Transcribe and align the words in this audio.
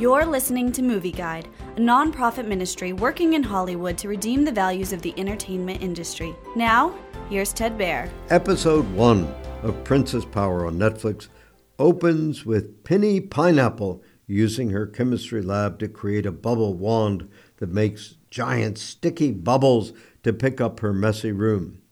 You're 0.00 0.24
listening 0.24 0.72
to 0.72 0.82
Movie 0.82 1.12
Guide, 1.12 1.46
a 1.76 1.78
nonprofit 1.78 2.46
ministry 2.46 2.94
working 2.94 3.34
in 3.34 3.42
Hollywood 3.42 3.98
to 3.98 4.08
redeem 4.08 4.46
the 4.46 4.50
values 4.50 4.94
of 4.94 5.02
the 5.02 5.12
entertainment 5.18 5.82
industry. 5.82 6.34
Now, 6.56 6.94
here's 7.28 7.52
Ted 7.52 7.76
Baehr. 7.76 8.08
Episode 8.30 8.90
1 8.94 9.34
of 9.62 9.84
Princess 9.84 10.24
Power 10.24 10.64
on 10.64 10.78
Netflix 10.78 11.28
opens 11.78 12.46
with 12.46 12.82
Penny 12.82 13.20
Pineapple 13.20 14.02
using 14.26 14.70
her 14.70 14.86
chemistry 14.86 15.42
lab 15.42 15.78
to 15.80 15.86
create 15.86 16.24
a 16.24 16.32
bubble 16.32 16.72
wand 16.72 17.28
that 17.58 17.68
makes 17.68 18.16
giant 18.30 18.78
sticky 18.78 19.32
bubbles 19.32 19.92
to 20.22 20.32
pick 20.32 20.62
up 20.62 20.80
her 20.80 20.94
messy 20.94 21.30
room. 21.30 21.82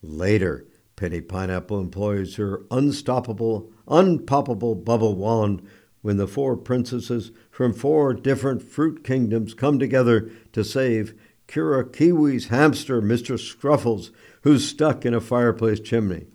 Later, 0.00 0.64
Penny 0.94 1.20
Pineapple 1.20 1.80
employs 1.80 2.36
her 2.36 2.62
unstoppable, 2.70 3.72
unpoppable 3.88 4.84
bubble 4.84 5.16
wand 5.16 5.68
when 6.02 6.16
the 6.16 6.26
four 6.26 6.56
princesses 6.56 7.32
from 7.50 7.72
four 7.72 8.14
different 8.14 8.62
fruit 8.62 9.02
kingdoms 9.02 9.54
come 9.54 9.78
together 9.78 10.30
to 10.52 10.64
save 10.64 11.14
Kira 11.48 11.84
Kiwi's 11.84 12.48
hamster, 12.48 13.00
Mr. 13.00 13.38
Scruffles, 13.38 14.10
who's 14.42 14.68
stuck 14.68 15.04
in 15.04 15.14
a 15.14 15.20
fireplace 15.20 15.80
chimney. 15.80 16.26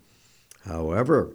However, 0.64 1.34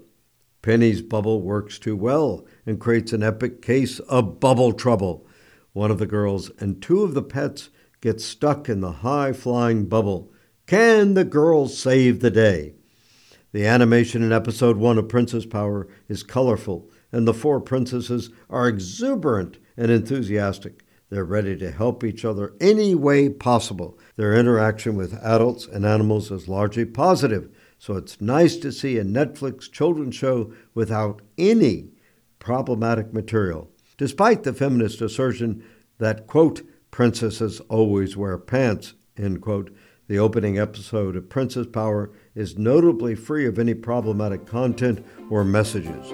Penny's 0.62 1.02
bubble 1.02 1.41
works 1.41 1.80
too 1.80 1.95
well 1.95 2.45
and 2.66 2.80
creates 2.80 3.13
an 3.13 3.23
epic 3.23 3.62
case 3.62 4.00
of 4.00 4.39
bubble 4.39 4.73
trouble. 4.73 5.25
One 5.72 5.91
of 5.91 6.00
the 6.00 6.05
girls 6.05 6.52
and 6.59 6.81
two 6.81 7.03
of 7.03 7.14
the 7.14 7.23
pets 7.23 7.70
get 8.02 8.20
stuck 8.20 8.67
in 8.67 8.81
the 8.81 8.91
high 8.91 9.34
flying 9.34 9.86
bubble. 9.86 10.31
Can 10.67 11.14
the 11.14 11.23
girls 11.23 11.77
save 11.77 12.20
the 12.20 12.31
day? 12.31 12.73
The 13.52 13.66
animation 13.66 14.22
in 14.22 14.31
episode 14.31 14.77
one 14.77 14.98
of 14.98 15.09
Princess 15.09 15.45
Power 15.45 15.88
is 16.08 16.22
colorful 16.22 16.89
and 17.12 17.27
the 17.27 17.34
four 17.34 17.59
princesses 17.59 18.30
are 18.49 18.68
exuberant 18.68 19.58
and 19.77 19.91
enthusiastic. 19.91 20.84
They're 21.09 21.25
ready 21.25 21.58
to 21.58 21.72
help 21.72 22.03
each 22.03 22.23
other 22.23 22.53
any 22.61 22.94
way 22.94 23.30
possible. 23.30 23.97
Their 24.16 24.36
interaction 24.36 24.95
with 24.95 25.14
adults 25.23 25.66
and 25.66 25.86
animals 25.86 26.31
is 26.31 26.48
largely 26.48 26.86
positive, 26.86 27.50
so 27.80 27.95
it's 27.95 28.22
nice 28.22 28.58
to 28.58 28.72
see 28.72 28.98
a 28.98 29.03
Netflix 29.03 29.72
children's 29.72 30.16
show 30.16 30.53
without 30.75 31.22
any 31.38 31.89
problematic 32.38 33.14
material. 33.14 33.70
Despite 33.98 34.44
the 34.44 34.53
feminist 34.53 35.02
assertion 35.02 35.64
that, 35.98 36.28
quote, 36.28 36.61
princesses 36.92 37.59
always 37.61 38.16
wear 38.16 38.38
pants, 38.38 38.94
end 39.17 39.42
quote, 39.42 39.76
the 40.08 40.20
opening 40.20 40.58
episode 40.58 41.16
of 41.16 41.30
Princess 41.30 41.67
Power 41.67 42.11
is 42.33 42.58
notably 42.58 43.14
free 43.14 43.45
of 43.45 43.59
any 43.59 43.73
problematic 43.73 44.45
content 44.45 45.05
or 45.30 45.44
messages. 45.44 46.14